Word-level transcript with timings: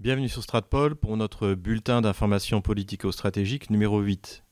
Bienvenue 0.00 0.28
sur 0.28 0.44
Stratpol 0.44 0.94
pour 0.94 1.16
notre 1.16 1.54
bulletin 1.54 2.00
d'information 2.00 2.60
politico-stratégique 2.60 3.68
numéro 3.68 3.98
8. 4.00 4.44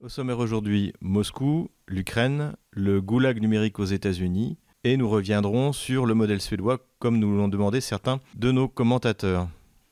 Au 0.00 0.08
sommaire 0.08 0.40
aujourd'hui, 0.40 0.92
Moscou, 1.00 1.70
l'Ukraine, 1.86 2.56
le 2.72 3.00
goulag 3.00 3.40
numérique 3.40 3.78
aux 3.78 3.84
États-Unis, 3.84 4.58
et 4.82 4.96
nous 4.96 5.08
reviendrons 5.08 5.72
sur 5.72 6.04
le 6.04 6.14
modèle 6.14 6.40
suédois 6.40 6.80
comme 6.98 7.20
nous 7.20 7.30
l'ont 7.36 7.46
demandé 7.46 7.80
certains 7.80 8.18
de 8.34 8.50
nos 8.50 8.66
commentateurs. 8.66 9.46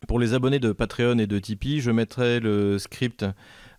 Pour 0.08 0.18
les 0.18 0.34
abonnés 0.34 0.58
de 0.58 0.72
Patreon 0.72 1.18
et 1.18 1.28
de 1.28 1.38
Tipeee, 1.38 1.80
je 1.80 1.92
mettrai 1.92 2.40
le 2.40 2.80
script 2.80 3.24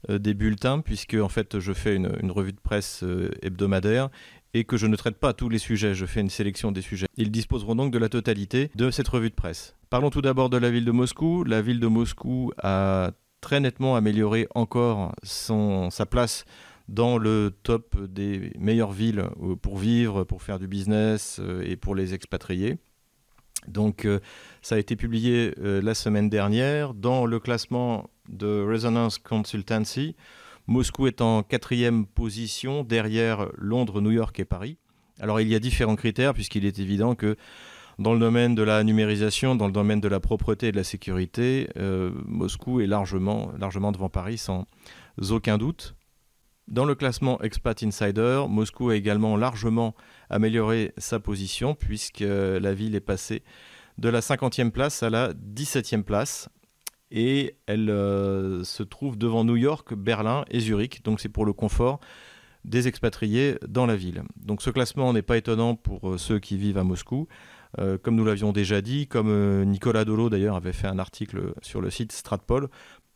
euh, 0.10 0.18
des 0.18 0.34
bulletins 0.34 0.80
puisque 0.80 1.16
en 1.16 1.28
fait 1.28 1.60
je 1.60 1.74
fais 1.74 1.98
une, 1.98 2.32
revue 2.32 2.54
de 2.54 2.60
presse 2.60 3.04
euh, 3.04 3.32
hebdomadaire 3.42 4.10
et 4.54 4.64
que 4.64 4.78
je 4.78 4.88
ne 4.88 4.96
traite 4.96 5.18
pas 5.18 5.34
tous 5.34 5.50
les 5.50 5.58
sujets, 5.58 5.96
je 5.96 6.06
fais 6.06 6.22
une 6.22 6.30
sélection 6.30 6.72
des 6.72 6.82
sujets. 6.82 7.08
Ils 7.18 7.32
disposeront 7.32 7.76
donc 7.76 7.92
de 7.92 7.98
la 7.98 8.10
totalité 8.10 8.70
de 8.76 8.92
cette 8.92 9.08
revue 9.08 9.30
de 9.30 9.36
presse. 9.36 9.76
Parlons 9.90 10.10
tout 10.10 10.22
d'abord 10.22 10.50
de 10.50 10.58
la 10.58 10.70
ville 10.70 10.86
de 10.86 10.92
Moscou. 10.92 11.44
La 11.44 11.62
ville 11.62 11.80
de 11.80 11.88
Moscou 11.88 12.52
a 12.62 13.12
très 13.42 13.60
nettement 13.60 13.96
amélioré 13.96 14.48
encore 14.56 15.14
son, 15.24 15.90
sa 15.90 16.06
place 16.06 16.46
dans 16.88 17.18
le 17.18 17.52
top 17.64 18.02
des 18.04 18.52
meilleures 18.58 18.92
villes 18.92 19.24
euh, 19.42 19.56
pour 19.56 19.78
vivre, 19.78 20.24
pour 20.24 20.42
faire 20.44 20.60
du 20.60 20.68
business 20.68 21.40
euh, 21.40 21.64
et 21.66 21.76
pour 21.76 21.96
les 21.96 22.14
expatriés. 22.14 22.78
Donc 23.68 24.06
euh, 24.06 24.20
ça 24.62 24.76
a 24.76 24.78
été 24.78 24.96
publié 24.96 25.54
la 25.58 25.94
semaine 25.94 26.30
dernière 26.30 26.94
dans 26.94 27.26
le 27.26 27.40
classement 27.40 28.10
de 28.28 28.62
Resonance 28.62 29.18
Consultancy. 29.18 30.16
Moscou 30.68 31.08
est 31.08 31.22
en 31.22 31.44
quatrième 31.44 32.06
position 32.06 32.84
derrière 32.84 33.50
Londres, 33.58 34.02
New 34.02 34.12
York 34.12 34.40
et 34.40 34.46
Paris. 34.46 34.78
Alors 35.20 35.42
il 35.42 35.48
y 35.48 35.56
a 35.56 35.60
différents 35.60 35.96
critères 35.96 36.34
puisqu'il 36.34 36.66
est 36.66 36.80
évident 36.80 37.16
que 37.16 37.36
dans 38.00 38.14
le 38.14 38.20
domaine 38.20 38.56
de 38.56 38.64
la 38.64 38.84
numérisation, 38.84 39.56
dans 39.56 39.68
le 39.68 39.74
domaine 39.74 40.02
de 40.02 40.08
la 40.08 40.20
propreté 40.20 40.70
et 40.70 40.72
de 40.72 40.78
la 40.78 40.84
sécurité, 40.84 41.70
Moscou 42.26 42.82
est 42.82 42.88
largement, 42.88 43.52
largement 43.60 43.92
devant 43.92 44.10
Paris 44.10 44.38
sans 44.38 44.66
aucun 45.30 45.58
doute. 45.58 45.96
Dans 46.70 46.86
le 46.86 46.96
classement 46.96 47.42
Expat 47.42 47.84
Insider, 47.84 48.46
Moscou 48.48 48.90
a 48.90 48.96
également 48.96 49.36
largement 49.36 49.94
amélioré 50.30 50.94
sa 50.98 51.20
position 51.20 51.76
puisque 51.76 52.24
la 52.26 52.74
ville 52.74 52.96
est 52.96 53.02
passée 53.02 53.44
de 53.98 54.10
la 54.10 54.22
50e 54.22 54.72
place 54.72 55.04
à 55.04 55.10
la 55.10 55.34
17e 55.34 56.04
place 56.04 56.50
et 57.14 57.56
elle 57.68 57.92
euh, 57.92 58.64
se 58.64 58.82
trouve 58.82 59.18
devant 59.18 59.46
New 59.46 59.56
York, 59.56 59.94
Berlin 59.94 60.44
et 60.50 60.60
Zurich. 60.60 61.04
Donc 61.04 61.22
c'est 61.22 61.30
pour 61.30 61.46
le 61.46 61.54
confort 61.54 62.00
des 62.66 62.88
expatriés 62.88 63.58
dans 63.68 63.86
la 63.86 63.96
ville. 63.96 64.24
Donc 64.36 64.62
ce 64.62 64.72
classement 64.72 65.14
n'est 65.14 65.22
pas 65.22 65.38
étonnant 65.38 65.76
pour 65.76 66.10
euh, 66.10 66.18
ceux 66.18 66.40
qui 66.40 66.58
vivent 66.58 66.80
à 66.80 66.84
Moscou. 66.84 67.28
Euh, 67.80 67.98
comme 68.00 68.16
nous 68.16 68.26
l'avions 68.26 68.52
déjà 68.52 68.82
dit, 68.82 69.08
comme 69.08 69.64
Nicolas 69.64 70.06
Dolo 70.06 70.30
d'ailleurs 70.30 70.56
avait 70.56 70.74
fait 70.74 70.88
un 70.88 71.00
article 71.00 71.54
sur 71.62 71.82
le 71.82 71.92
site 71.92 72.12
Stratpol 72.12 72.68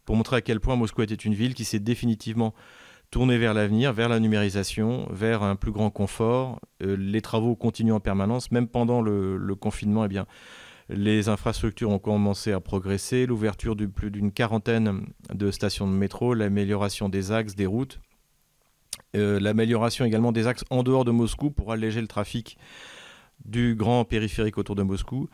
pour 0.05 0.15
montrer 0.15 0.37
à 0.37 0.41
quel 0.41 0.59
point 0.59 0.75
Moscou 0.75 1.01
était 1.01 1.15
une 1.15 1.33
ville 1.33 1.55
qui 1.55 1.65
s'est 1.65 1.79
définitivement 1.79 2.53
tourner 3.09 3.37
vers 3.37 3.53
l'avenir, 3.53 3.93
vers 3.93 4.09
la 4.09 4.19
numérisation, 4.19 5.07
vers 5.11 5.41
un 5.41 5.55
plus 5.55 5.71
grand 5.71 5.89
confort. 5.89 6.59
Les 6.81 7.21
travaux 7.21 7.55
continuent 7.55 7.93
en 7.93 7.99
permanence, 7.99 8.51
même 8.51 8.67
pendant 8.67 9.01
le, 9.01 9.55
confinement. 9.55 10.05
Eh 10.05 10.07
bien, 10.07 10.25
les 10.89 11.29
infrastructures 11.29 11.89
ont 11.89 11.99
commencé 11.99 12.51
à 12.51 12.59
progresser, 12.59 13.25
l'ouverture 13.25 13.75
de 13.75 13.85
plus 13.85 14.11
d'une 14.11 14.31
quarantaine 14.31 15.05
de 15.33 15.51
stations 15.51 15.87
de 15.87 15.93
métro, 15.93 16.33
l'amélioration 16.33 17.09
des 17.09 17.31
axes, 17.31 17.55
des 17.55 17.65
routes, 17.65 17.99
euh, 19.15 19.39
l'amélioration 19.39 20.05
également 20.05 20.31
des 20.31 20.47
axes 20.47 20.63
en 20.69 20.83
dehors 20.83 21.05
de 21.05 21.11
Moscou 21.11 21.51
pour 21.51 21.71
alléger 21.71 22.01
le 22.01 22.07
trafic 22.07 22.57
du 23.45 23.75
grand 23.75 24.03
périphérique 24.05 24.57
autour 24.57 24.75
de 24.75 24.83
Moscou. 24.83 25.29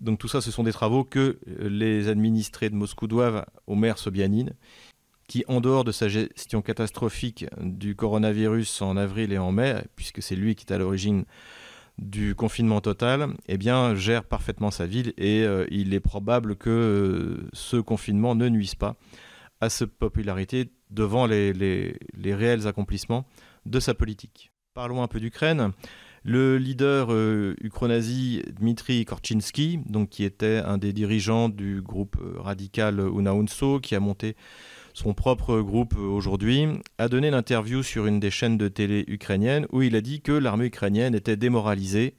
Donc 0.00 0.18
tout 0.18 0.28
ça, 0.28 0.40
ce 0.40 0.50
sont 0.50 0.62
des 0.62 0.72
travaux 0.72 1.04
que 1.04 1.38
euh, 1.48 1.68
les 1.68 2.08
administrés 2.08 2.70
de 2.70 2.74
Moscou 2.74 3.06
doivent 3.06 3.44
au 3.66 3.74
maire 3.74 3.98
Sobyanin 3.98 4.46
qui, 5.30 5.44
en 5.46 5.60
dehors 5.60 5.84
de 5.84 5.92
sa 5.92 6.08
gestion 6.08 6.60
catastrophique 6.60 7.46
du 7.60 7.94
coronavirus 7.94 8.82
en 8.82 8.96
avril 8.96 9.32
et 9.32 9.38
en 9.38 9.52
mai, 9.52 9.76
puisque 9.94 10.20
c'est 10.22 10.34
lui 10.34 10.56
qui 10.56 10.66
est 10.66 10.72
à 10.72 10.78
l'origine 10.78 11.24
du 11.98 12.34
confinement 12.34 12.80
total, 12.80 13.34
eh 13.46 13.58
bien, 13.58 13.94
gère 13.94 14.24
parfaitement 14.24 14.70
sa 14.70 14.86
ville 14.86 15.12
et 15.16 15.42
euh, 15.42 15.66
il 15.70 15.94
est 15.94 16.00
probable 16.00 16.56
que 16.56 16.70
euh, 16.70 17.48
ce 17.52 17.76
confinement 17.76 18.34
ne 18.34 18.48
nuise 18.48 18.74
pas 18.74 18.96
à 19.60 19.68
sa 19.68 19.86
popularité 19.86 20.72
devant 20.90 21.26
les, 21.26 21.52
réels 22.24 22.66
accomplissements 22.66 23.26
de 23.66 23.78
sa 23.80 23.94
politique. 23.94 24.50
Parlons 24.74 25.02
un 25.02 25.08
peu 25.08 25.20
d'Ukraine. 25.20 25.72
Le 26.22 26.58
leader 26.58 27.08
euh, 27.10 27.54
ukronazi 27.60 28.42
Dmitri 28.58 29.04
Korczynski, 29.04 29.80
donc 29.86 30.10
qui 30.10 30.24
était 30.24 30.58
un 30.58 30.78
des 30.78 30.92
dirigeants 30.92 31.48
du 31.48 31.82
groupe 31.82 32.16
radical 32.36 33.00
Unaunso, 33.00 33.80
qui 33.80 33.94
a 33.94 34.00
monté 34.00 34.36
son 34.94 35.14
propre 35.14 35.60
groupe 35.60 35.94
euh, 35.96 36.02
aujourd'hui, 36.02 36.66
a 36.98 37.08
donné 37.08 37.30
l'interview 37.30 37.82
sur 37.82 38.06
une 38.06 38.20
des 38.20 38.30
chaînes 38.30 38.58
de 38.58 38.68
télé 38.68 39.04
ukrainiennes 39.08 39.66
où 39.70 39.82
il 39.82 39.96
a 39.96 40.00
dit 40.00 40.20
que 40.20 40.32
l'armée 40.32 40.66
ukrainienne 40.66 41.14
était 41.14 41.36
démoralisée 41.36 42.14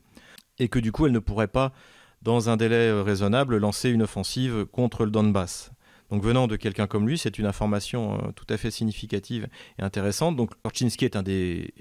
et 0.60 0.68
que 0.68 0.80
du 0.80 0.92
coup 0.92 1.06
elle 1.06 1.12
ne 1.12 1.20
pourrait 1.20 1.48
pas, 1.48 1.74
dans 2.22 2.50
un 2.50 2.58
délai 2.58 2.90
euh, 2.90 3.04
raisonnable, 3.04 3.58
lancer 3.58 3.90
une 3.90 4.04
offensive 4.04 4.66
contre 4.66 5.06
le 5.06 5.12
Donbass. 5.12 5.72
Donc 6.12 6.24
venant 6.24 6.48
de 6.48 6.58
quelqu'un 6.58 6.88
comme 6.88 7.08
lui, 7.08 7.18
c'est 7.18 7.40
une 7.40 7.46
information 7.46 8.16
euh, 8.16 8.32
tout 8.36 8.46
à 8.50 8.58
fait 8.58 8.70
significative 8.70 9.48
et 9.80 9.82
intéressante. 9.82 10.36
Donc 10.36 10.52
Korczynski 10.62 11.06
est 11.06 11.16
un, 11.16 11.24
des, 11.24 11.74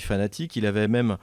fanatique. 0.00 0.56
Il 0.56 0.66
avait 0.66 0.88
même 0.88 1.18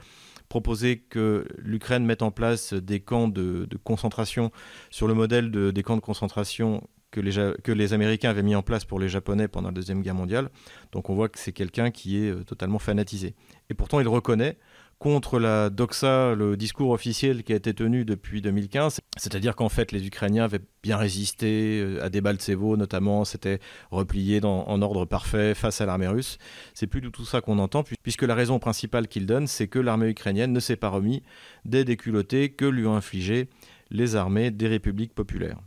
proposé 0.48 0.98
que 0.98 1.46
l'Ukraine 1.58 2.04
mette 2.04 2.22
en 2.22 2.30
place 2.30 2.72
des 2.72 3.00
camps 3.00 3.28
de, 3.28 3.68
concentration 3.82 4.52
sur 4.90 5.08
le 5.08 5.14
modèle 5.14 5.50
de, 5.50 5.70
des 5.72 5.82
camps 5.82 5.96
de 5.96 6.00
concentration 6.00 6.86
que 7.10 7.72
les, 7.72 7.92
Américains 7.92 8.30
avaient 8.30 8.42
mis 8.42 8.54
en 8.54 8.62
place 8.62 8.84
pour 8.84 9.00
les 9.00 9.08
Japonais 9.08 9.48
pendant 9.48 9.68
la 9.68 9.74
Deuxième 9.74 10.02
Guerre 10.02 10.14
mondiale. 10.14 10.50
Donc 10.92 11.10
on 11.10 11.14
voit 11.14 11.28
que 11.28 11.38
c'est 11.38 11.52
quelqu'un 11.52 11.90
qui 11.90 12.24
est 12.24 12.30
euh, 12.30 12.44
totalement 12.44 12.78
fanatisé. 12.78 13.34
Et 13.68 13.74
pourtant 13.74 14.00
il 14.00 14.08
reconnaît 14.08 14.58
contre 14.98 15.38
la 15.38 15.70
doxa, 15.70 16.34
le 16.34 16.58
discours 16.58 16.90
officiel 16.90 17.42
qui 17.42 17.54
a 17.54 17.56
été 17.56 17.72
tenu 17.72 18.04
depuis 18.04 18.42
2015, 18.42 19.00
c'est-à-dire 19.16 19.56
qu'en 19.56 19.70
fait 19.70 19.92
les 19.92 20.06
Ukrainiens 20.06 20.44
avaient 20.44 20.60
bien 20.82 20.98
résisté 20.98 21.80
euh, 21.80 22.04
à 22.04 22.10
des 22.10 22.20
Baltsevo 22.20 22.76
notamment, 22.76 23.24
s'étaient 23.24 23.60
repliés 23.90 24.44
en 24.44 24.82
ordre 24.82 25.06
parfait 25.06 25.54
face 25.54 25.80
à 25.80 25.86
l'armée 25.86 26.06
russe. 26.06 26.36
C'est 26.74 26.86
plus 26.86 27.00
du 27.00 27.10
tout 27.10 27.24
ça 27.24 27.40
qu'on 27.40 27.58
entend, 27.58 27.82
puisque 28.02 28.22
la 28.22 28.34
raison 28.34 28.58
principale 28.58 29.08
qu'il 29.08 29.24
donne, 29.24 29.46
c'est 29.46 29.68
que 29.68 29.78
l'armée 29.78 30.08
ukrainienne 30.08 30.52
ne 30.52 30.60
s'est 30.60 30.76
pas 30.76 30.90
remis 30.90 31.22
des 31.64 31.84
déculottés 31.84 32.50
que 32.50 32.66
lui 32.66 32.86
ont 32.86 32.94
infligés 32.94 33.48
les 33.90 34.16
armées 34.16 34.50
des 34.50 34.68
républiques 34.68 35.14
populaires. 35.14 35.58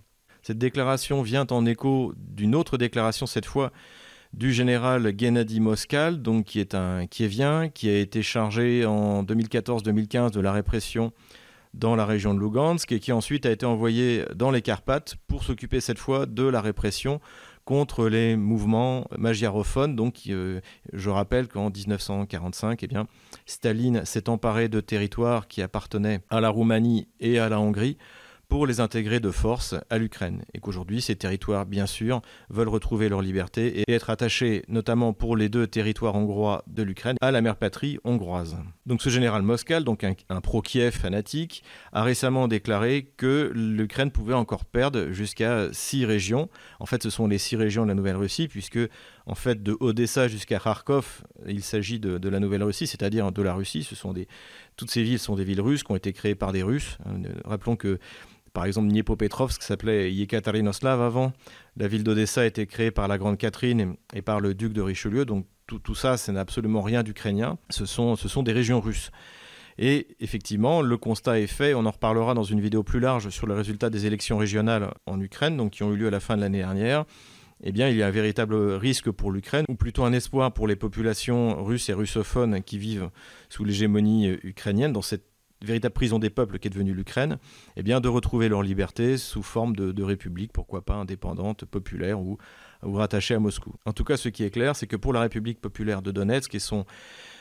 Cette 0.43 0.57
déclaration 0.57 1.21
vient 1.21 1.47
en 1.51 1.65
écho 1.65 2.13
d'une 2.17 2.53
autre 2.53 2.77
déclaration, 2.77 3.25
cette 3.25 3.45
fois 3.45 3.71
du 4.33 4.51
général 4.51 5.13
Gennady 5.17 5.61
Moskal, 5.61 6.21
donc 6.21 6.45
qui 6.45 6.59
est 6.59 6.75
un 6.75 7.07
Kievien, 7.07 7.69
qui 7.69 7.89
a 7.89 7.97
été 7.97 8.21
chargé 8.21 8.85
en 8.85 9.23
2014-2015 9.23 10.31
de 10.31 10.41
la 10.41 10.51
répression 10.51 11.13
dans 11.73 11.95
la 11.95 12.05
région 12.05 12.33
de 12.33 12.39
Lugansk 12.41 12.91
et 12.91 12.99
qui 12.99 13.13
ensuite 13.13 13.45
a 13.45 13.51
été 13.51 13.65
envoyé 13.65 14.25
dans 14.35 14.51
les 14.51 14.61
Carpates 14.61 15.15
pour 15.27 15.43
s'occuper 15.43 15.79
cette 15.79 15.97
fois 15.97 16.25
de 16.25 16.43
la 16.43 16.59
répression 16.59 17.21
contre 17.63 18.09
les 18.09 18.35
mouvements 18.35 19.07
magyarophones. 19.17 19.95
Donc, 19.95 20.23
euh, 20.27 20.59
je 20.91 21.09
rappelle 21.09 21.47
qu'en 21.47 21.69
1945, 21.69 22.83
eh 22.83 22.87
bien, 22.87 23.07
Staline 23.45 24.03
s'est 24.03 24.27
emparé 24.27 24.67
de 24.67 24.81
territoires 24.81 25.47
qui 25.47 25.61
appartenaient 25.61 26.19
à 26.29 26.41
la 26.41 26.49
Roumanie 26.49 27.07
et 27.21 27.39
à 27.39 27.47
la 27.47 27.61
Hongrie 27.61 27.97
pour 28.47 28.67
les 28.67 28.79
intégrer 28.79 29.19
de 29.19 29.31
force 29.31 29.75
à 29.89 29.97
l'Ukraine 29.97 30.43
et 30.53 30.59
qu'aujourd'hui 30.59 31.01
ces 31.01 31.15
territoires, 31.15 31.65
bien 31.65 31.85
sûr, 31.85 32.21
veulent 32.49 32.69
retrouver 32.69 33.09
leur 33.09 33.21
liberté 33.21 33.81
et 33.81 33.91
être 33.91 34.09
attachés, 34.09 34.63
notamment 34.67 35.13
pour 35.13 35.35
les 35.35 35.49
deux 35.49 35.67
territoires 35.67 36.15
hongrois 36.15 36.63
de 36.67 36.83
l'Ukraine, 36.83 37.17
à 37.21 37.31
la 37.31 37.41
mère 37.41 37.55
patrie 37.55 37.97
hongroise. 38.03 38.57
Donc 38.85 39.01
ce 39.01 39.09
général 39.09 39.41
Moskal, 39.41 39.83
donc 39.83 40.03
un, 40.03 40.41
pro-Kiev 40.41 40.91
fanatique, 40.93 41.63
a 41.91 42.03
récemment 42.03 42.47
déclaré 42.47 43.11
que 43.17 43.51
l'Ukraine 43.55 44.11
pouvait 44.11 44.33
encore 44.33 44.65
perdre 44.65 45.11
jusqu'à 45.11 45.69
six 45.71 46.05
régions. 46.05 46.49
En 46.79 46.85
fait, 46.85 47.01
ce 47.01 47.09
sont 47.09 47.27
les 47.27 47.37
six 47.37 47.55
régions 47.55 47.83
de 47.83 47.89
la 47.89 47.95
Nouvelle-Russie, 47.95 48.47
puisque 48.47 48.79
en 49.25 49.35
fait 49.35 49.63
de 49.63 49.75
Odessa 49.79 50.27
jusqu'à 50.27 50.59
Kharkov, 50.59 51.23
il 51.47 51.63
s'agit 51.63 51.99
de, 51.99 52.29
la 52.29 52.39
Nouvelle-Russie, 52.39 52.87
c'est-à-dire 52.87 53.31
de 53.31 53.41
la 53.41 53.53
Russie. 53.53 53.87
Toutes 54.75 54.91
ces 54.91 55.03
villes 55.03 55.19
sont 55.19 55.35
des 55.35 55.43
villes 55.43 55.61
russes 55.61 55.83
qui 55.83 55.91
ont 55.91 55.95
été 55.95 56.13
créées 56.13 56.35
par 56.35 56.51
des 56.51 56.63
Russes. 56.63 56.97
Rappelons 57.45 57.75
que 57.75 57.99
par 58.53 58.65
exemple, 58.65 58.89
Dniepopetrovsk 58.89 59.63
s'appelait 59.63 60.13
Yekaterinoslav 60.13 61.01
avant. 61.01 61.33
La 61.75 61.87
ville 61.87 62.03
d'Odessa 62.03 62.41
a 62.41 62.45
été 62.45 62.67
créée 62.67 62.91
par 62.91 63.07
la 63.07 63.17
Grande 63.17 63.37
Catherine 63.37 63.95
et, 64.13 64.21
par 64.21 64.39
le 64.39 64.53
duc 64.53 64.73
de 64.73 64.81
Richelieu. 64.81 65.25
Donc 65.25 65.47
tout, 65.65 65.79
tout 65.79 65.95
ça, 65.95 66.17
ce 66.17 66.31
n'est 66.31 66.39
absolument 66.39 66.81
rien 66.81 67.01
d'ukrainien. 67.01 67.57
Ce 67.71 67.87
sont, 67.87 68.15
ce 68.15 68.27
sont 68.27 68.43
des 68.43 68.51
régions 68.51 68.79
russes. 68.79 69.09
Et 69.79 70.07
effectivement, 70.19 70.83
le 70.83 70.97
constat 70.97 71.39
est 71.39 71.47
fait. 71.47 71.73
On 71.73 71.87
en 71.87 71.91
reparlera 71.91 72.35
dans 72.35 72.43
une 72.43 72.61
vidéo 72.61 72.83
plus 72.83 72.99
large 72.99 73.29
sur 73.29 73.47
le 73.47 73.55
résultat 73.55 73.89
des 73.89 74.05
élections 74.05 74.37
régionales 74.37 74.93
en 75.07 75.19
Ukraine, 75.19 75.57
donc 75.57 75.71
qui 75.71 75.81
ont 75.81 75.91
eu 75.91 75.97
lieu 75.97 76.07
à 76.07 76.11
la 76.11 76.19
fin 76.19 76.35
de 76.35 76.41
l'année 76.41 76.59
dernière. 76.59 77.05
Eh 77.63 77.71
bien, 77.71 77.87
il 77.87 77.95
y 77.95 78.03
a 78.03 78.07
un 78.07 78.11
véritable 78.11 78.55
risque 78.55 79.09
pour 79.09 79.31
l'Ukraine, 79.31 79.65
ou 79.69 79.75
plutôt 79.75 80.03
un 80.03 80.11
espoir 80.11 80.53
pour 80.53 80.67
les 80.67 80.75
populations 80.75 81.63
russes 81.63 81.87
et 81.87 81.93
russophones 81.93 82.61
qui 82.61 82.77
vivent 82.77 83.09
sous 83.49 83.63
l'hégémonie 83.63 84.37
ukrainienne 84.43 84.91
dans 84.91 85.01
cette 85.01 85.23
véritable 85.63 85.93
prison 85.93 86.19
des 86.19 86.29
peuples 86.29 86.59
qu'est 86.59 86.69
devenue 86.69 86.93
l'Ukraine, 86.93 87.37
eh 87.77 87.83
bien 87.83 88.01
de 88.01 88.09
retrouver 88.09 88.49
leur 88.49 88.63
liberté 88.63 89.17
sous 89.17 89.43
forme 89.43 89.75
de, 89.75 90.03
république, 90.03 90.51
pourquoi 90.51 90.83
pas 90.83 90.95
indépendante, 90.95 91.63
populaire 91.65 92.19
ou, 92.19 92.37
rattachée 92.81 93.33
à 93.33 93.39
Moscou. 93.39 93.73
En 93.85 93.93
tout 93.93 94.03
cas, 94.03 94.17
ce 94.17 94.27
qui 94.27 94.43
est 94.43 94.49
clair, 94.49 94.75
c'est 94.75 94.87
que 94.87 94.97
pour 94.97 95.13
la 95.13 95.21
République 95.21 95.61
populaire 95.61 96.01
de 96.01 96.11
Donetsk 96.11 96.53
et 96.53 96.59
son 96.59 96.85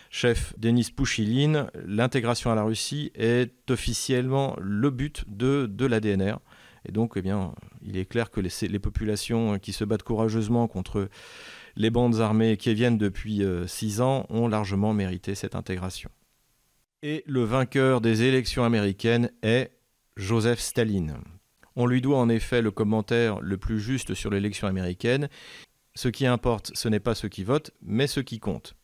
chef 0.09 0.55
Denis 0.57 0.93
Pouchiline, 0.95 1.67
l'intégration 1.85 2.53
à 2.53 2.55
la 2.55 2.63
Russie 2.63 3.11
est 3.17 3.69
officiellement 3.71 4.57
le 4.61 4.91
but 4.91 5.25
de, 5.27 5.67
de 5.67 5.85
la 5.85 5.99
DNR. 5.99 6.37
Et 6.89 6.93
donc, 6.93 7.13
eh 7.17 7.23
bien, 7.23 7.55
il 7.83 7.97
est 7.97 8.05
clair 8.05 8.31
que 8.31 8.41
les, 8.41 8.79
populations 8.79 9.59
qui 9.59 9.73
se 9.73 9.85
battent 9.85 10.03
courageusement 10.03 10.67
contre 10.69 11.09
les 11.77 11.91
bandes 11.91 12.21
armées 12.21 12.57
qui 12.57 12.75
viennent 12.75 12.99
depuis 12.99 13.43
euh, 13.43 13.67
six 13.67 14.01
ans 14.01 14.27
ont 14.31 14.49
largement 14.49 14.93
mérité 14.93 15.35
cette 15.35 15.55
intégration. 15.55 16.11
Et 17.03 17.23
le 17.27 17.45
vainqueur 17.45 18.01
des 18.01 18.23
élections 18.23 18.65
américaines 18.65 19.31
est 19.43 19.73
Joseph 20.17 20.61
Staline. 20.61 21.17
On 21.75 21.87
lui 21.87 22.01
doit 22.01 22.19
en 22.19 22.29
effet 22.29 22.63
le 22.63 22.71
commentaire 22.71 23.41
le 23.41 23.57
plus 23.57 23.81
juste 23.81 24.15
sur 24.15 24.31
l'élection 24.31 24.67
américaine. 24.67 25.29
Ce 25.95 26.09
qui 26.09 26.27
importe, 26.27 26.73
ce 26.75 26.89
n'est 26.89 27.01
pas 27.01 27.15
ceux 27.15 27.29
qui 27.29 27.45
votent, 27.45 27.71
mais 27.81 28.07
ce 28.07 28.21
qui 28.21 28.39
compte. 28.39 28.75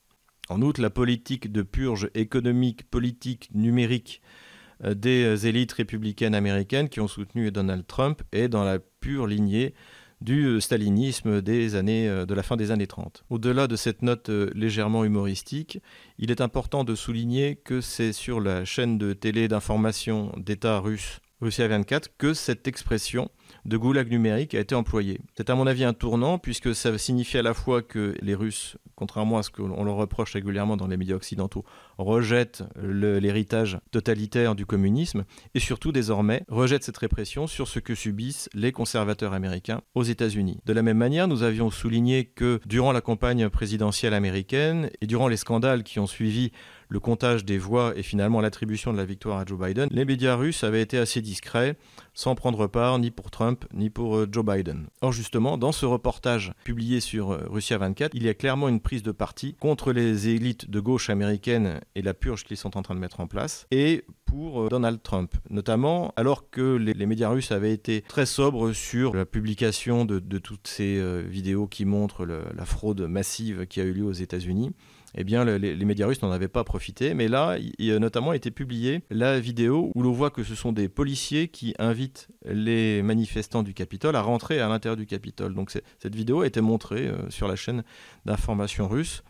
En 0.49 0.62
outre, 0.62 0.81
la 0.81 0.91
politique 0.91 1.53
de 1.53 1.62
purge 1.62 2.11
économique, 2.15 2.89
politique, 2.91 3.51
numérique 3.53 4.23
euh, 4.25 4.48
des 4.83 5.47
élites 5.47 5.73
républicaines 5.73 6.35
américaines 6.35 6.89
qui 6.89 7.01
ont 7.01 7.09
soutenu 7.09 7.51
Donald 7.51 7.87
Trump 7.87 8.23
est 8.33 8.49
dans 8.49 8.65
la 8.65 8.79
pure 8.79 9.27
lignée 9.27 9.75
du 10.21 10.45
euh, 10.45 10.61
stalinisme 10.61 11.41
des 11.43 11.75
années, 11.75 12.09
euh, 12.09 12.27
de 12.27 12.35
la 12.35 12.43
fin 12.43 12.57
des 12.57 12.71
années 12.71 12.87
30. 12.87 13.25
Au-delà 13.31 13.67
de 13.67 13.77
cette 13.77 14.03
note 14.03 14.29
légèrement 14.29 15.05
humoristique, 15.05 15.81
il 16.19 16.31
est 16.31 16.41
important 16.41 16.85
de 16.85 16.95
souligner 16.95 17.57
que 17.57 17.81
c'est 17.81 18.13
sur 18.13 18.41
la 18.41 18.65
chaîne 18.65 18.99
de 18.99 19.13
télé 19.13 19.49
d'information 19.49 20.33
d'État 20.37 20.79
russe 20.81 21.21
Russia 21.40 21.69
24 21.69 22.08
que 22.19 22.35
cette 22.35 22.67
expression 22.67 23.31
de 23.64 23.76
goulag 23.76 24.11
numérique 24.11 24.55
a 24.55 24.61
été 24.61 24.75
employée. 24.75 25.20
C'est 25.37 25.50
à 25.50 25.55
mon 25.55 25.69
avis 25.69 25.85
un 25.85 25.93
tournant 25.93 26.38
puisque 26.38 26.75
ça 26.75 26.96
signifie 26.99 27.38
à 27.38 27.43
la 27.43 27.55
fois 27.55 27.81
que 27.81 28.17
les 28.20 28.35
Russes, 28.35 28.76
contrairement 28.96 29.38
à 29.38 29.44
ce 29.44 29.50
qu'on 29.50 29.85
leur 29.85 29.94
reproche 29.94 30.32
régulièrement 30.32 30.76
dans 30.76 30.88
les 30.88 30.96
médias 30.96 31.14
occidentaux, 31.14 31.64
rejettent 31.96 32.64
l'héritage 32.82 33.79
totalitaire 33.93 34.56
du 34.56 34.67
communisme 34.67 35.25
et 35.55 35.61
surtout 35.61 35.93
désormais 35.93 36.43
rejettent 36.49 36.82
cette 36.85 36.99
répression 36.99 37.46
sur 37.46 37.69
ce 37.69 37.79
que 37.79 37.94
subissent 37.94 38.49
les 38.52 38.73
conservateurs 38.73 39.32
américains 39.32 39.82
aux 39.94 40.02
États-Unis. 40.02 40.58
De 40.67 40.73
la 40.73 40.82
même 40.82 40.99
manière, 40.99 41.29
nous 41.29 41.44
avions 41.44 41.70
souligné 41.70 42.25
que 42.25 42.61
durant 42.67 42.91
la 42.91 43.00
campagne 43.00 43.49
présidentielle 43.49 44.14
américaine 44.14 44.91
et 45.00 45.06
durant 45.06 45.29
les 45.29 45.37
scandales 45.37 45.84
qui 45.84 46.00
ont 46.00 46.08
suivi 46.08 46.50
le 46.88 47.00
comptage 47.00 47.44
des 47.44 47.58
voix 47.58 47.93
et 47.96 48.02
finalement 48.02 48.40
l'attribution 48.40 48.93
de 48.93 48.99
la 48.99 49.05
victoire 49.05 49.38
à 49.38 49.44
Joe 49.44 49.58
Biden, 49.58 49.88
les 49.90 50.05
médias 50.05 50.35
russes 50.35 50.64
avaient 50.64 50.81
été 50.81 50.99
assez 50.99 51.20
discrets, 51.20 51.76
sans 52.14 52.35
prendre 52.35 52.67
part 52.67 52.99
ni 52.99 53.11
pour 53.11 53.31
Trump 53.31 53.64
ni 53.75 53.90
pour 53.90 54.17
euh, 54.17 54.29
Joe 54.31 54.44
Biden. 54.44 54.87
Or 55.02 55.12
justement, 55.12 55.58
dans 55.58 55.73
ce 55.73 55.87
reportage 55.87 56.52
publié 56.64 57.00
sur 57.00 57.32
euh, 57.32 57.46
Russia 57.49 57.79
24, 57.79 58.14
il 58.14 58.25
y 58.25 58.29
a 58.29 58.35
clairement 58.35 58.69
une 58.69 58.81
prise 58.81 59.02
de 59.02 59.12
parti 59.12 59.55
contre 59.61 59.93
les 59.93 60.29
élites 60.29 60.70
de 60.70 60.81
gauche 60.81 61.11
américaines 61.11 61.81
et 61.94 62.02
la 62.02 62.14
purge 62.14 62.44
qu'ils 62.44 62.56
sont 62.56 62.76
en 62.76 62.82
train 62.82 62.94
de 62.94 63.00
mettre 63.00 63.20
en 63.20 63.26
place, 63.26 63.67
et 63.70 64.05
pour 64.25 64.62
euh, 64.62 64.69
Donald 64.69 65.02
Trump, 65.02 65.34
notamment 65.50 66.12
alors 66.17 66.50
que 66.50 66.76
les, 66.76 67.06
médias 67.06 67.29
russes 67.29 67.52
avaient 67.52 67.73
été 67.73 68.02
très 68.02 68.26
sobres 68.26 68.73
sur 68.73 69.14
la 69.14 69.25
publication 69.25 70.05
de, 70.05 70.38
toutes 70.38 70.67
ces 70.67 71.00
vidéos 71.23 71.67
qui 71.67 71.87
montrent 71.87 72.26
la 72.26 72.64
fraude 72.67 73.00
massive 73.02 73.67
qui 73.67 73.81
a 73.81 73.84
eu 73.84 73.93
lieu 73.93 74.05
aux 74.05 74.12
États-Unis 74.12 74.73
eh 75.14 75.25
bien, 75.25 75.44
les, 75.44 75.84
médias 75.84 76.06
russes 76.06 76.22
n'en 76.22 76.31
avaient 76.31 76.49
pas 76.49 76.64
profité. 76.64 77.14
Mais 77.14 77.28
là, 77.28 77.56
il, 77.78 77.93
a 77.93 77.99
notamment 77.99 78.32
été 78.32 78.50
publiée 78.50 79.02
la 79.10 79.40
vidéo 79.40 79.90
où 79.94 80.02
l'on 80.02 80.12
voit 80.12 80.31
que 80.31 80.43
ce 80.43 80.55
sont 80.55 80.72
des 80.72 80.88
policiers 80.88 81.49
qui 81.49 81.75
invitent 81.78 82.28
les 82.44 83.02
manifestants 83.02 83.62
du 83.62 83.75
Capitole 83.75 84.16
à 84.16 84.22
rentrer 84.22 84.60
à 84.60 84.69
l'intérieur 84.69 84.96
du 84.96 85.06
Capitole. 85.06 85.55
Donc 85.55 85.70
cette 85.70 86.14
vidéo 86.14 86.43
a 86.43 86.46
été 86.46 86.60
montrée 86.60 87.08
euh, 87.08 87.31
sur 87.31 87.49
la 87.49 87.56
chaîne 87.56 87.84
d'information 88.26 88.88
russe. 88.88 89.22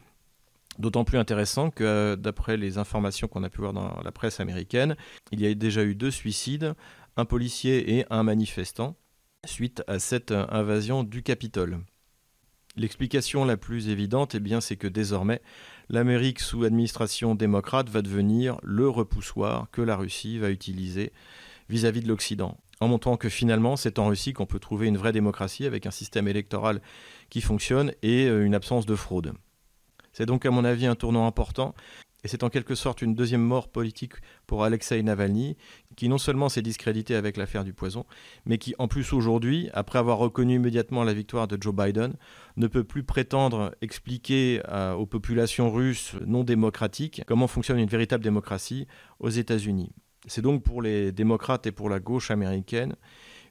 D'autant 0.78 1.04
plus 1.04 1.18
intéressant 1.18 1.70
que, 1.70 1.84
euh, 1.84 2.16
d'après 2.16 2.56
les 2.56 2.78
informations 2.78 3.26
qu'on 3.26 3.42
a 3.42 3.50
pu 3.50 3.60
voir 3.60 3.72
dans 3.72 4.00
la 4.04 4.12
presse 4.12 4.40
américaine, 4.40 4.96
il 5.32 5.40
y 5.40 5.46
a 5.46 5.54
déjà 5.54 5.82
eu 5.84 5.94
deux 5.94 6.10
suicides, 6.10 6.74
un 7.16 7.24
policier 7.24 7.98
et 7.98 8.06
un 8.10 8.22
manifestant, 8.22 8.96
suite 9.44 9.82
à 9.86 9.98
cette 9.98 10.30
euh, 10.30 10.46
invasion 10.50 11.02
du 11.02 11.22
Capitole. 11.22 11.80
L'explication 12.78 13.44
la 13.44 13.56
plus 13.56 13.88
évidente, 13.88 14.36
eh 14.36 14.40
bien, 14.40 14.60
c'est 14.60 14.76
que 14.76 14.86
désormais, 14.86 15.42
l'Amérique 15.88 16.38
sous 16.38 16.62
administration 16.62 17.34
démocrate 17.34 17.88
va 17.90 18.02
devenir 18.02 18.58
le 18.62 18.88
repoussoir 18.88 19.66
que 19.72 19.82
la 19.82 19.96
Russie 19.96 20.38
va 20.38 20.50
utiliser 20.50 21.12
vis-à-vis 21.68 22.02
de 22.02 22.08
l'Occident, 22.08 22.56
en 22.78 22.86
montrant 22.86 23.16
que 23.16 23.28
finalement, 23.28 23.76
c'est 23.76 23.98
en 23.98 24.06
Russie 24.06 24.32
qu'on 24.32 24.46
peut 24.46 24.60
trouver 24.60 24.86
une 24.86 24.96
vraie 24.96 25.10
démocratie 25.10 25.66
avec 25.66 25.86
un 25.86 25.90
système 25.90 26.28
électoral 26.28 26.80
qui 27.30 27.40
fonctionne 27.40 27.92
et 28.02 28.26
euh, 28.26 28.46
une 28.46 28.54
absence 28.54 28.86
de 28.86 28.94
fraude. 28.94 29.32
C'est 30.12 30.26
donc 30.26 30.46
à 30.46 30.52
mon 30.52 30.64
avis 30.64 30.86
un 30.86 30.94
tournant 30.94 31.26
important 31.26 31.74
et 32.24 32.28
c'est 32.28 32.42
en 32.42 32.48
quelque 32.48 32.74
sorte 32.74 33.02
une 33.02 33.14
deuxième 33.14 33.42
mort 33.42 33.68
politique 33.68 34.14
pour 34.46 34.64
Alexei 34.64 35.02
Navalny, 35.02 35.56
qui 35.96 36.08
non 36.08 36.18
seulement 36.18 36.48
s'est 36.48 36.62
discrédité 36.62 37.14
avec 37.14 37.36
l'affaire 37.36 37.64
du 37.64 37.72
poison, 37.72 38.06
mais 38.44 38.58
qui 38.58 38.74
en 38.78 38.88
plus 38.88 39.12
aujourd'hui, 39.12 39.70
après 39.72 39.98
avoir 39.98 40.18
reconnu 40.18 40.56
immédiatement 40.56 41.04
la 41.04 41.14
victoire 41.14 41.46
de 41.46 41.56
Joe 41.60 41.74
Biden, 41.74 42.14
ne 42.56 42.66
peut 42.66 42.84
plus 42.84 43.04
prétendre 43.04 43.74
expliquer 43.80 44.60
aux 44.96 45.06
populations 45.06 45.70
russes 45.70 46.14
non 46.26 46.42
démocratiques 46.44 47.22
comment 47.26 47.46
fonctionne 47.46 47.78
une 47.78 47.88
véritable 47.88 48.24
démocratie 48.24 48.86
aux 49.20 49.30
États-Unis. 49.30 49.92
C'est 50.26 50.42
donc 50.42 50.62
pour 50.62 50.82
les 50.82 51.12
démocrates 51.12 51.66
et 51.66 51.72
pour 51.72 51.88
la 51.88 52.00
gauche 52.00 52.30
américaine 52.30 52.96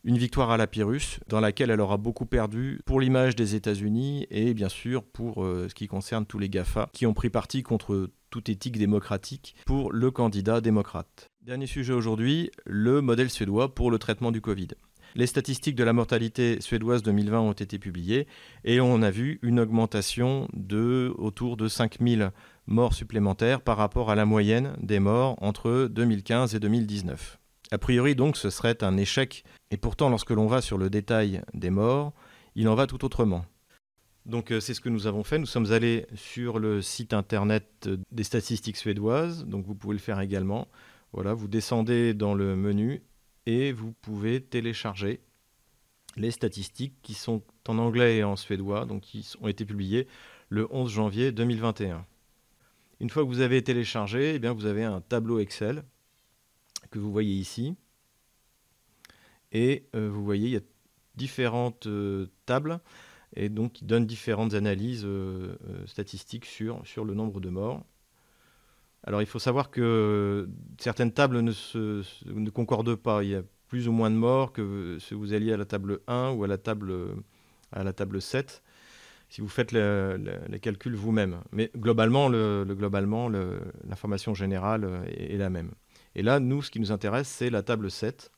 une 0.03 0.17
victoire 0.17 0.51
à 0.51 0.57
la 0.57 0.67
Pyrrhus, 0.67 1.19
dans 1.27 1.39
laquelle 1.39 1.69
elle 1.69 1.81
aura 1.81 1.97
beaucoup 1.97 2.25
perdu 2.25 2.79
pour 2.85 2.99
l'image 2.99 3.35
des 3.35 3.55
États-Unis 3.55 4.27
et 4.29 4.53
bien 4.53 4.69
sûr 4.69 5.03
pour 5.03 5.43
euh, 5.43 5.67
ce 5.69 5.75
qui 5.75 5.87
concerne 5.87 6.25
tous 6.25 6.39
les 6.39 6.49
GAFA 6.49 6.89
qui 6.93 7.05
ont 7.05 7.13
pris 7.13 7.29
parti 7.29 7.63
contre 7.63 8.09
toute 8.29 8.49
éthique 8.49 8.77
démocratique 8.77 9.55
pour 9.65 9.91
le 9.91 10.11
candidat 10.11 10.61
démocrate. 10.61 11.29
Dernier 11.41 11.67
sujet 11.67 11.93
aujourd'hui, 11.93 12.51
le 12.65 13.01
modèle 13.01 13.29
suédois 13.29 13.73
pour 13.73 13.89
le 13.89 13.99
traitement 13.99 14.31
du 14.31 14.41
Covid. 14.41 14.67
Les 15.15 15.25
statistiques 15.25 15.75
de 15.75 15.83
la 15.83 15.93
mortalité 15.93 16.59
suédoise 16.61 17.01
2020 17.01 17.39
ont 17.39 17.53
été 17.53 17.79
publiées 17.79 18.27
et 18.65 18.81
on 18.81 19.01
a 19.01 19.09
vu 19.09 19.39
une 19.41 19.59
augmentation 19.59 20.47
de 20.53 21.13
autour 21.17 21.57
de 21.57 21.67
5000 21.67 22.31
morts 22.67 22.93
supplémentaires 22.93 23.61
par 23.61 23.77
rapport 23.77 24.11
à 24.11 24.15
la 24.15 24.25
moyenne 24.25 24.75
des 24.81 24.99
morts 24.99 25.35
entre 25.41 25.87
2015 25.89 26.53
et 26.53 26.59
2019. 26.59 27.39
A 27.71 27.77
priori 27.77 28.15
donc 28.15 28.37
ce 28.37 28.49
serait 28.49 28.83
un 28.83 28.97
échec 28.97 29.43
et 29.71 29.77
pourtant 29.77 30.09
lorsque 30.09 30.31
l'on 30.31 30.47
va 30.47 30.61
sur 30.61 30.77
le 30.77 30.89
détail 30.89 31.41
des 31.53 31.69
morts, 31.69 32.13
il 32.55 32.69
en 32.69 32.75
va 32.75 32.87
tout 32.87 33.03
autrement. 33.03 33.45
Donc 34.25 34.51
euh, 34.51 34.59
c'est 34.59 34.73
ce 34.73 34.81
que 34.81 34.89
nous 34.89 35.07
avons 35.07 35.23
fait. 35.23 35.39
Nous 35.39 35.45
sommes 35.45 35.71
allés 35.71 36.05
sur 36.15 36.59
le 36.59 36.81
site 36.81 37.13
internet 37.13 37.89
des 38.11 38.23
statistiques 38.23 38.77
suédoises. 38.77 39.45
Donc 39.45 39.65
vous 39.65 39.75
pouvez 39.75 39.93
le 39.93 39.99
faire 39.99 40.19
également. 40.19 40.67
Voilà, 41.13 41.33
vous 41.33 41.47
descendez 41.47 42.13
dans 42.13 42.33
le 42.33 42.55
menu 42.55 43.01
et 43.45 43.71
vous 43.71 43.93
pouvez 43.93 44.41
télécharger 44.41 45.21
les 46.17 46.31
statistiques 46.31 46.95
qui 47.01 47.13
sont 47.13 47.41
en 47.67 47.77
anglais 47.77 48.17
et 48.17 48.23
en 48.23 48.35
suédois, 48.35 48.85
donc 48.85 49.01
qui 49.01 49.29
ont 49.41 49.47
été 49.47 49.65
publiées 49.65 50.07
le 50.49 50.67
11 50.71 50.91
janvier 50.91 51.31
2021. 51.31 52.05
Une 52.99 53.09
fois 53.09 53.23
que 53.23 53.27
vous 53.27 53.41
avez 53.41 53.63
téléchargé, 53.63 54.35
eh 54.35 54.39
bien 54.39 54.53
vous 54.53 54.65
avez 54.65 54.83
un 54.83 55.01
tableau 55.01 55.39
Excel 55.39 55.83
que 56.89 56.99
vous 56.99 57.11
voyez 57.11 57.35
ici. 57.35 57.75
Et 59.51 59.87
euh, 59.95 60.09
vous 60.11 60.23
voyez, 60.23 60.47
il 60.47 60.53
y 60.53 60.57
a 60.57 60.61
différentes 61.15 61.87
euh, 61.87 62.27
tables 62.45 62.79
et 63.35 63.49
donc 63.49 63.73
qui 63.73 63.85
donne 63.85 64.05
différentes 64.05 64.53
analyses 64.53 65.03
euh, 65.05 65.55
statistiques 65.85 66.45
sur, 66.45 66.85
sur 66.85 67.05
le 67.05 67.13
nombre 67.13 67.39
de 67.39 67.49
morts. 67.49 67.83
Alors 69.03 69.21
il 69.21 69.27
faut 69.27 69.39
savoir 69.39 69.69
que 69.69 70.49
certaines 70.79 71.11
tables 71.11 71.39
ne, 71.39 71.51
se, 71.51 72.03
ne 72.25 72.49
concordent 72.49 72.95
pas. 72.95 73.23
Il 73.23 73.29
y 73.29 73.35
a 73.35 73.43
plus 73.67 73.87
ou 73.87 73.91
moins 73.91 74.09
de 74.09 74.15
morts 74.15 74.51
que 74.53 74.97
si 74.99 75.13
vous 75.13 75.33
alliez 75.33 75.53
à 75.53 75.57
la 75.57 75.65
table 75.65 75.99
1 76.07 76.31
ou 76.31 76.43
à 76.43 76.47
la 76.47 76.57
table, 76.57 76.93
à 77.71 77.83
la 77.83 77.93
table 77.93 78.21
7, 78.21 78.63
si 79.29 79.41
vous 79.41 79.49
faites 79.49 79.71
les 79.71 80.59
calculs 80.61 80.95
vous-même. 80.95 81.41
Mais 81.51 81.69
globalement, 81.75 82.29
le, 82.29 82.65
globalement 82.65 83.29
l'information 83.29 84.33
générale 84.33 85.05
est, 85.07 85.37
la 85.37 85.49
même. 85.49 85.71
Et 86.17 86.23
là, 86.23 86.41
nous, 86.41 86.61
ce 86.61 86.69
qui 86.69 86.81
nous 86.81 86.91
intéresse, 86.91 87.29
c'est 87.29 87.49
la 87.49 87.63
table 87.63 87.89
7, 87.89 88.31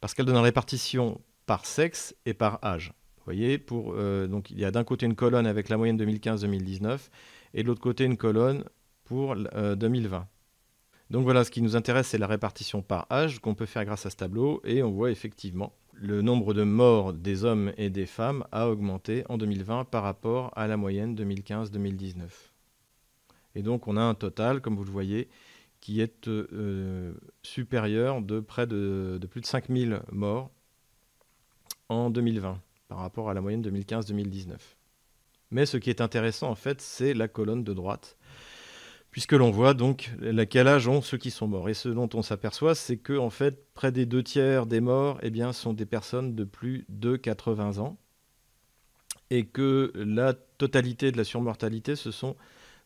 parce 0.00 0.14
qu'elle 0.14 0.24
donne 0.24 0.36
une 0.36 0.42
répartition 0.42 1.20
par 1.44 1.66
sexe 1.66 2.16
et 2.24 2.32
par 2.32 2.58
âge 2.64 2.94
voyez, 3.26 3.58
pour, 3.58 3.94
euh, 3.96 4.26
donc 4.26 4.50
il 4.50 4.58
y 4.58 4.64
a 4.64 4.70
d'un 4.70 4.84
côté 4.84 5.04
une 5.04 5.14
colonne 5.14 5.46
avec 5.46 5.68
la 5.68 5.76
moyenne 5.76 5.98
2015-2019 5.98 6.98
et 7.54 7.62
de 7.62 7.68
l'autre 7.68 7.80
côté 7.80 8.04
une 8.04 8.16
colonne 8.16 8.64
pour 9.04 9.36
2020. 9.36 10.16
Euh, 10.16 10.20
donc 11.10 11.24
voilà, 11.24 11.44
ce 11.44 11.50
qui 11.50 11.62
nous 11.62 11.76
intéresse, 11.76 12.08
c'est 12.08 12.18
la 12.18 12.26
répartition 12.26 12.82
par 12.82 13.06
âge 13.10 13.40
qu'on 13.40 13.54
peut 13.54 13.66
faire 13.66 13.84
grâce 13.84 14.06
à 14.06 14.10
ce 14.10 14.16
tableau 14.16 14.60
et 14.64 14.82
on 14.82 14.90
voit 14.90 15.10
effectivement 15.10 15.72
le 15.92 16.20
nombre 16.20 16.52
de 16.52 16.62
morts 16.62 17.12
des 17.12 17.44
hommes 17.44 17.72
et 17.76 17.90
des 17.90 18.06
femmes 18.06 18.44
a 18.52 18.68
augmenté 18.68 19.24
en 19.28 19.38
2020 19.38 19.84
par 19.84 20.02
rapport 20.02 20.52
à 20.56 20.66
la 20.66 20.76
moyenne 20.76 21.14
2015-2019. 21.14 22.24
Et 23.54 23.62
donc 23.62 23.86
on 23.88 23.96
a 23.96 24.02
un 24.02 24.14
total, 24.14 24.60
comme 24.60 24.76
vous 24.76 24.84
le 24.84 24.90
voyez, 24.90 25.28
qui 25.86 26.00
est 26.00 26.28
supérieur 27.44 28.20
de 28.20 28.40
près 28.40 28.66
de, 28.66 29.20
plus 29.30 29.40
de 29.40 29.46
5000 29.46 30.02
morts 30.10 30.50
en 31.88 32.10
2020 32.10 32.60
par 32.88 32.98
rapport 32.98 33.30
à 33.30 33.34
la 33.34 33.40
moyenne 33.40 33.62
2015-2019. 33.62 34.56
Mais 35.52 35.64
ce 35.64 35.76
qui 35.76 35.88
est 35.88 36.00
intéressant 36.00 36.50
en 36.50 36.56
fait, 36.56 36.80
c'est 36.80 37.14
la 37.14 37.28
colonne 37.28 37.62
de 37.62 37.72
droite, 37.72 38.16
puisque 39.12 39.30
l'on 39.30 39.52
voit 39.52 39.74
donc 39.74 40.10
quel 40.50 40.66
âge 40.66 40.88
ont 40.88 41.02
ceux 41.02 41.18
qui 41.18 41.30
sont 41.30 41.46
morts. 41.46 41.68
Et 41.68 41.74
ce 41.74 41.88
dont 41.88 42.08
on 42.14 42.22
s'aperçoit, 42.22 42.74
c'est 42.74 42.96
que 42.96 43.16
en 43.16 43.30
fait, 43.30 43.72
près 43.72 43.92
des 43.92 44.06
deux 44.06 44.24
tiers 44.24 44.66
des 44.66 44.80
morts 44.80 45.20
eh 45.22 45.30
bien, 45.30 45.52
sont 45.52 45.72
des 45.72 45.86
personnes 45.86 46.34
de 46.34 46.42
plus 46.42 46.84
de 46.88 47.14
80 47.14 47.78
ans, 47.78 47.96
et 49.30 49.46
que 49.46 49.92
la 49.94 50.34
totalité 50.34 51.12
de 51.12 51.16
la 51.16 51.22
surmortalité, 51.22 51.94
ce 51.94 52.10
sont 52.10 52.34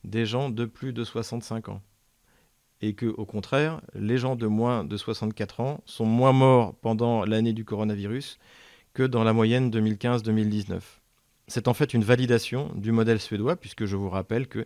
des 0.04 0.26
gens 0.26 0.50
de 0.50 0.66
plus 0.66 0.92
de 0.92 1.02
65 1.02 1.71
ans. 1.71 1.80
Et 2.83 2.95
que, 2.95 3.07
au 3.07 3.27
contraire, 3.27 3.81
les 3.95 4.17
gens 4.17 4.37
de 4.37 4.47
moins 4.47 4.85
de 4.85 4.97
64 4.97 5.61
ans 5.61 5.81
sont 5.85 6.07
moins 6.07 6.33
morts 6.33 6.75
pendant 6.81 7.25
l'année 7.25 7.53
du 7.53 7.65
coronavirus 7.65 8.39
que 8.95 9.03
dans 9.03 9.25
la 9.25 9.33
moyenne 9.33 9.71
2015-2019. 9.71 10.81
C'est 11.47 11.69
en 11.69 11.75
fait 11.75 11.95
une 11.95 12.05
validation 12.05 12.71
du 12.75 12.93
modèle 12.93 13.21
suédois, 13.21 13.57
puisque 13.57 13.85
je 13.85 13.97
vous 13.97 14.09
rappelle 14.09 14.49
qu'il 14.49 14.65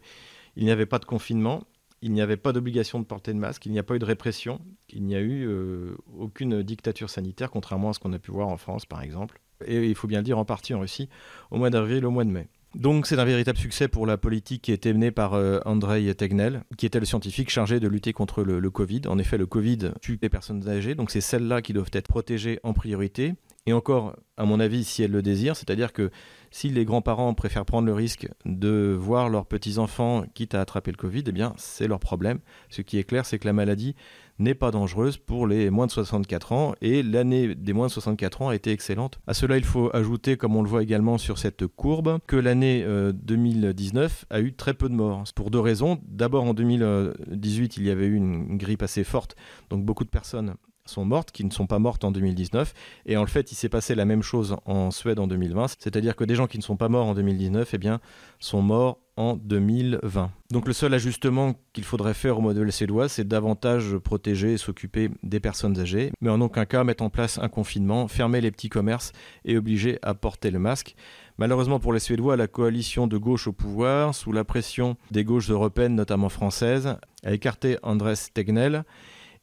n'y 0.57 0.71
avait 0.71 0.87
pas 0.87 0.99
de 0.99 1.05
confinement, 1.05 1.65
il 2.03 2.13
n'y 2.13 2.21
avait 2.21 2.37
pas 2.37 2.53
d'obligation 2.53 3.01
de 3.01 3.05
porter 3.05 3.33
de 3.33 3.39
masque, 3.39 3.65
il 3.67 3.73
n'y 3.73 3.79
a 3.79 3.83
pas 3.83 3.97
eu 3.97 3.99
de 3.99 4.05
répression, 4.05 4.61
il 4.91 5.05
n'y 5.05 5.17
a 5.17 5.21
eu 5.21 5.47
euh, 5.49 5.97
aucune 6.19 6.63
dictature 6.63 7.09
sanitaire, 7.09 7.51
contrairement 7.51 7.91
à 7.91 7.93
ce 7.95 7.99
qu'on 7.99 8.13
a 8.13 8.19
pu 8.19 8.31
voir 8.31 8.49
en 8.49 8.59
France, 8.59 8.85
par 8.85 9.03
exemple, 9.03 9.41
et 9.67 9.89
il 9.89 9.95
faut 9.95 10.07
bien 10.07 10.19
le 10.19 10.25
dire 10.25 10.39
en 10.39 10.45
partie 10.45 10.75
en 10.75 10.81
Russie, 10.81 11.09
au 11.51 11.57
mois 11.57 11.71
d'avril, 11.71 12.05
au 12.05 12.11
mois 12.11 12.25
de 12.25 12.31
mai. 12.31 12.49
Donc 12.75 13.07
c'est 13.07 13.19
un 13.19 13.25
véritable 13.25 13.57
succès 13.57 13.87
pour 13.87 14.05
la 14.05 14.17
politique 14.17 14.63
qui 14.63 14.73
a 14.73 14.75
été 14.75 14.93
menée 14.93 15.13
par 15.13 15.35
euh, 15.35 15.61
Andrei 15.65 16.13
Tegnell, 16.15 16.65
qui 16.77 16.87
était 16.87 16.99
le 16.99 17.07
scientifique 17.07 17.49
chargé 17.49 17.79
de 17.79 17.87
lutter 17.87 18.13
contre 18.13 18.43
le, 18.43 18.59
le 18.59 18.71
Covid. 18.71 19.03
En 19.07 19.19
effet, 19.19 19.39
le 19.39 19.47
Covid 19.47 19.93
tue 20.01 20.19
les 20.21 20.29
personnes 20.29 20.69
âgées, 20.69 20.97
donc 20.97 21.11
c'est 21.11 21.21
celles-là 21.21 21.63
qui 21.63 21.73
doivent 21.73 21.91
être 21.93 22.09
protégées 22.09 22.59
en 22.65 22.73
priorité. 22.73 23.35
Et 23.67 23.73
encore, 23.73 24.17
à 24.37 24.45
mon 24.45 24.61
avis, 24.61 24.85
si 24.85 25.03
elles 25.03 25.13
le 25.13 25.23
désirent, 25.23 25.57
c'est-à-dire 25.57 25.93
que 25.93 26.11
si 26.55 26.69
les 26.69 26.85
grands-parents 26.85 27.35
préfèrent 27.35 27.65
prendre 27.65 27.87
le 27.89 27.93
risque 27.93 28.29
de 28.45 28.97
voir 28.97 29.29
leurs 29.29 29.45
petits-enfants 29.45 30.23
quitte 30.35 30.55
à 30.55 30.61
attraper 30.61 30.93
le 30.93 30.97
Covid, 30.97 31.25
eh 31.27 31.33
bien, 31.33 31.53
c'est 31.57 31.89
leur 31.89 31.99
problème. 31.99 32.39
Ce 32.71 32.81
qui 32.81 32.97
est 32.97 33.03
clair, 33.03 33.27
c'est 33.27 33.41
que 33.41 33.47
la 33.49 33.53
maladie 33.53 33.97
n'est 34.39 34.55
pas 34.55 34.71
dangereuse 34.71 35.17
pour 35.17 35.49
les 35.49 35.69
moins 35.71 35.87
de 35.87 35.91
64 35.91 36.53
ans 36.53 36.75
et 36.81 37.03
l'année 37.03 37.57
des 37.57 37.73
moins 37.73 37.89
de 37.89 37.93
64 37.93 38.43
ans 38.43 38.49
a 38.51 38.55
été 38.55 38.71
excellente. 38.71 39.19
À 39.27 39.35
cela, 39.35 39.57
il 39.57 39.65
faut 39.65 39.91
ajouter, 39.97 40.37
comme 40.37 40.55
on 40.55 40.63
le 40.63 40.69
voit 40.69 40.85
également 40.85 41.19
sur 41.19 41.39
cette 41.39 41.67
courbe, 41.67 42.21
que 42.29 42.37
l'année 42.37 42.87
2019 42.87 44.27
euh, 44.31 44.37
a 44.37 44.41
eu 44.41 44.55
très 44.55 44.75
peu 44.75 44.89
de 44.89 44.95
morts. 44.95 45.25
Pour 45.35 45.51
deux 45.51 45.59
raisons. 45.59 45.99
D'abord, 46.07 46.45
en 46.45 46.55
2018, 46.55 47.79
il 47.79 47.83
y 47.85 47.91
avait 47.91 48.07
eu 48.07 48.15
une 48.15 48.59
grippe 48.59 48.85
assez 48.85 49.03
forte, 49.03 49.35
donc 49.71 49.85
beaucoup 49.85 50.05
de 50.05 50.11
personnes 50.11 50.55
sont 50.87 51.05
mortes, 51.05 51.33
qui 51.33 51.45
ne 51.45 51.51
sont 51.51 51.67
pas 51.67 51.79
mortes 51.79 52.05
en 52.05 52.11
2019. 52.11 52.75
Et 53.07 53.17
en 53.17 53.27
fait, 53.27 53.53
il 53.53 53.55
s'est 53.55 53.69
passé 53.69 53.95
la 53.95 54.05
même 54.05 54.23
chose 54.23 54.57
en 54.67 54.91
Suède 54.91 55.19
en 55.19 55.27
2020. 55.27 55.69
C'est-à-dire 55.79 56.17
que 56.17 56.25
des 56.25 56.35
gens 56.35 56.47
qui 56.47 56.59
ne 56.59 56.63
sont 56.63 56.77
pas 56.77 56.89
morts 56.89 57.07
en 57.07 57.15
2019, 57.15 57.71
eh 57.73 57.79
bien, 57.79 58.01
sont 58.39 58.63
morts 58.63 58.99
en 59.17 59.37
2020. 59.37 60.31
Donc 60.51 60.67
le 60.67 60.73
seul 60.73 60.93
ajustement 60.93 61.55
qu'il 61.73 61.85
faudrait 61.85 62.15
faire 62.15 62.39
au 62.39 62.41
modèle 62.41 62.71
suédois, 62.73 63.09
c'est 63.09 63.27
davantage 63.27 63.97
protéger 63.99 64.55
et 64.55 64.59
s'occuper 64.59 65.11
des 65.23 65.41
personnes 65.41 65.79
âgées, 65.79 66.11
mais 66.21 66.31
en 66.31 66.41
aucun 66.41 66.65
cas 66.65 66.85
mettre 66.85 67.05
en 67.05 67.11
place 67.11 67.39
un 67.39 67.49
confinement, 67.49 68.09
fermer 68.09 68.41
les 68.41 68.51
petits 68.51 68.69
commerces 68.69 69.13
et 69.45 69.57
obliger 69.57 69.99
à 70.03 70.15
porter 70.15 70.51
le 70.51 70.59
masque. 70.59 70.97
Malheureusement 71.39 71.79
pour 71.79 71.93
les 71.93 72.01
Suédois, 72.01 72.37
la 72.37 72.49
coalition 72.49 73.07
de 73.07 73.17
gauche 73.17 73.47
au 73.47 73.53
pouvoir, 73.53 74.15
sous 74.15 74.33
la 74.33 74.45
pression 74.45 74.97
des 75.11 75.25
gauches 75.25 75.51
européennes, 75.51 75.95
notamment 75.95 76.29
françaises, 76.29 76.97
a 77.25 77.33
écarté 77.33 77.79
Andrés 77.83 78.15
Tegnell 78.33 78.85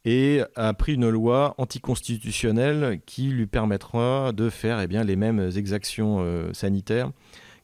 et 0.06 0.42
a 0.56 0.74
pris 0.74 0.96
une 0.96 1.10
loi 1.10 1.54
anticonstitutionnelle 1.58 3.02
qui 3.06 3.30
lui 3.30 3.48
permettra 3.48 4.32
de 4.32 4.50
faire 4.50 4.80
eh 4.82 4.88
bien, 4.88 5.04
les 5.04 5.16
mêmes 5.16 5.52
exactions 5.56 6.18
euh, 6.22 6.52
sanitaires 6.54 7.12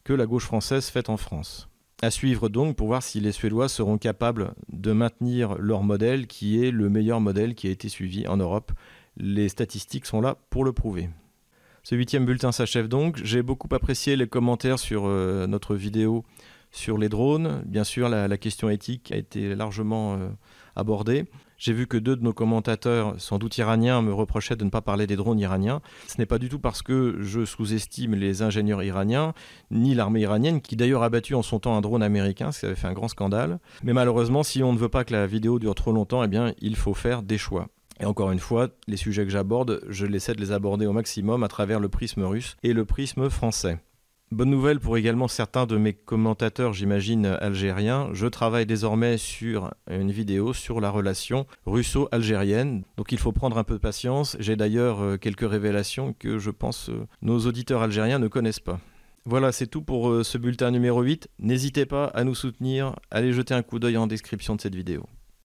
que 0.03 0.13
la 0.13 0.25
gauche 0.25 0.45
française 0.45 0.89
fait 0.89 1.09
en 1.09 1.17
France. 1.17 1.69
À 2.01 2.11
suivre 2.11 2.47
donc 2.47 2.75
pour 2.75 2.87
voir 2.87 3.01
si 3.01 3.19
les 3.19 3.31
Suédois 3.31 3.69
seront 3.69 3.97
capables 3.97 4.53
de 4.71 4.91
maintenir 4.91 5.55
leur 5.57 5.81
modèle 5.81 6.27
qui 6.27 6.63
est 6.63 6.69
le 6.69 6.89
meilleur 6.89 7.19
modèle 7.19 7.55
qui 7.55 7.67
a 7.67 7.71
été 7.71 7.89
suivi 7.89 8.27
en 8.27 8.37
Europe. 8.37 8.71
Les 9.17 9.49
statistiques 9.49 10.05
sont 10.05 10.21
là 10.21 10.37
pour 10.51 10.63
le 10.63 10.73
prouver. 10.73 11.09
Ce 11.81 11.95
huitième 11.95 12.25
bulletin 12.25 12.51
s'achève 12.51 12.87
donc. 12.87 13.19
J'ai 13.23 13.41
beaucoup 13.41 13.73
apprécié 13.73 14.15
les 14.15 14.27
commentaires 14.27 14.77
sur 14.77 15.07
euh, 15.07 15.47
notre 15.47 15.75
vidéo 15.75 16.23
sur 16.71 16.97
les 16.97 17.09
drones. 17.09 17.63
Bien 17.65 17.83
sûr, 17.83 18.09
la, 18.09 18.37
question 18.37 18.69
éthique 18.69 19.11
a 19.11 19.15
été 19.15 19.55
largement 19.55 20.15
euh, 20.15 20.29
J'ai 21.57 21.73
vu 21.73 21.87
que 21.87 21.97
deux 21.97 22.15
de 22.15 22.23
nos 22.23 22.33
commentateurs, 22.33 23.15
sans 23.17 23.39
doute 23.39 23.57
iraniens, 23.57 24.01
me 24.01 24.13
reprochaient 24.13 24.55
de 24.55 24.63
ne 24.63 24.69
pas 24.69 24.81
parler 24.81 25.07
des 25.07 25.15
drones 25.15 25.39
iraniens. 25.39 25.81
Ce 26.07 26.17
n'est 26.19 26.27
pas 26.27 26.37
du 26.37 26.49
tout 26.49 26.59
parce 26.59 26.83
que 26.83 27.17
je 27.19 27.45
sous-estime 27.45 28.13
les 28.13 28.43
ingénieurs 28.43 28.83
iraniens, 28.83 29.33
ni 29.71 29.95
l'armée 29.95 30.21
iranienne, 30.21 30.61
qui 30.61 30.75
d'ailleurs 30.75 31.01
a 31.01 31.09
battu 31.09 31.33
en 31.33 31.41
son 31.41 31.59
temps 31.59 31.75
un 31.75 31.81
drone 31.81 32.03
américain, 32.03 32.51
ce 32.51 32.59
qui 32.59 32.65
avait 32.67 32.75
fait 32.75 32.87
un 32.87 32.93
grand 32.93 33.07
scandale. 33.07 33.59
Mais 33.83 33.93
malheureusement, 33.93 34.43
si 34.43 34.61
on 34.61 34.71
ne 34.71 34.77
veut 34.77 34.89
pas 34.89 35.03
que 35.03 35.13
la 35.13 35.25
vidéo 35.25 35.57
dure 35.57 35.73
trop 35.73 35.91
longtemps, 35.91 36.23
eh 36.23 36.27
bien, 36.27 36.53
il 36.61 36.75
faut 36.75 36.93
faire 36.93 37.23
des 37.23 37.39
choix. 37.39 37.69
Et 37.99 38.05
encore 38.05 38.31
une 38.31 38.39
fois, 38.39 38.69
les 38.87 38.97
sujets 38.97 39.23
que 39.23 39.31
j'aborde, 39.31 39.81
je 39.89 40.05
essaie 40.05 40.33
de 40.33 40.41
les 40.41 40.51
aborder 40.51 40.85
au 40.85 40.93
maximum 40.93 41.43
à 41.43 41.47
travers 41.47 41.79
le 41.79 41.89
prisme 41.89 42.23
russe 42.23 42.55
et 42.61 42.73
le 42.73 42.85
prisme 42.85 43.29
français. 43.29 43.79
Bonne 44.29 44.49
nouvelle 44.49 44.81
pour 44.81 44.97
également 44.97 45.29
certains 45.29 45.65
de 45.65 45.77
mes 45.77 45.93
commentateurs, 45.93 46.73
j'imagine, 46.73 47.25
algériens. 47.25 48.09
Je 48.11 48.27
travaille 48.27 48.65
désormais 48.65 49.17
sur 49.17 49.73
une 49.89 50.11
vidéo 50.11 50.51
sur 50.51 50.81
la 50.81 50.89
relation 50.89 51.47
russo-algérienne. 51.65 52.83
Donc 52.97 53.13
il 53.13 53.19
faut 53.19 53.31
prendre 53.31 53.57
un 53.57 53.63
peu 53.63 53.75
de 53.75 53.79
patience. 53.79 54.35
J'ai 54.41 54.57
d'ailleurs 54.57 55.01
euh, 55.01 55.15
quelques 55.15 55.49
révélations 55.49 56.13
que 56.19 56.39
je 56.39 56.51
pense 56.51 56.89
euh, 56.89 57.07
nos 57.21 57.39
auditeurs 57.39 57.81
algériens 57.81 58.19
ne 58.19 58.27
connaissent 58.27 58.59
pas. 58.59 58.81
Voilà, 59.23 59.53
c'est 59.53 59.67
tout 59.67 59.81
pour 59.81 60.09
euh, 60.09 60.25
ce 60.25 60.37
bulletin 60.37 60.71
numéro 60.71 61.01
8. 61.01 61.29
N'hésitez 61.39 61.85
pas 61.85 62.07
à 62.07 62.25
nous 62.25 62.35
soutenir. 62.35 62.97
Allez 63.09 63.31
jeter 63.31 63.53
un 63.53 63.63
coup 63.63 63.79
d'œil 63.79 63.95
en 63.95 64.07
description 64.07 64.57
de 64.57 64.61
cette 64.61 64.75
vidéo. 64.75 65.05